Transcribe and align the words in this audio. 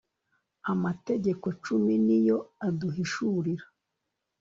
amategeko 0.71 1.45
cumi 1.63 1.93
niyo 2.05 2.37
aduhishurira 2.67 3.65